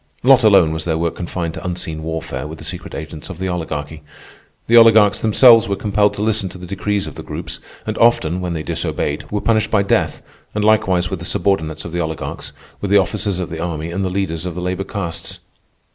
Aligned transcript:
Not 0.23 0.43
alone 0.43 0.71
was 0.73 0.83
their 0.83 0.97
work 0.97 1.13
confined 1.15 1.53
to 1.53 1.63
unseen 1.63 2.01
warfare 2.01 2.47
with 2.47 2.57
the 2.57 2.63
secret 2.63 2.95
agents 2.95 3.29
of 3.29 3.37
the 3.37 3.47
Oligarchy. 3.47 4.01
The 4.65 4.75
oligarchs 4.75 5.19
themselves 5.19 5.69
were 5.69 5.75
compelled 5.75 6.15
to 6.15 6.23
listen 6.23 6.49
to 6.49 6.57
the 6.57 6.65
decrees 6.65 7.05
of 7.05 7.13
the 7.13 7.21
Groups, 7.21 7.59
and 7.85 7.99
often, 7.99 8.41
when 8.41 8.53
they 8.53 8.63
disobeyed, 8.63 9.29
were 9.31 9.41
punished 9.41 9.69
by 9.69 9.83
death—and 9.83 10.65
likewise 10.65 11.11
with 11.11 11.19
the 11.19 11.25
subordinates 11.25 11.85
of 11.85 11.91
the 11.91 12.01
oligarchs, 12.01 12.51
with 12.81 12.89
the 12.89 12.97
officers 12.97 13.37
of 13.37 13.51
the 13.51 13.59
army 13.61 13.91
and 13.91 14.03
the 14.03 14.09
leaders 14.09 14.43
of 14.43 14.55
the 14.55 14.59
labor 14.61 14.83
castes. 14.85 15.37